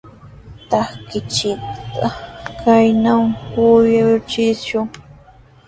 Trakinchikta 0.69 2.07
kaynaw 2.61 3.23
kuyuchishun. 3.51 4.85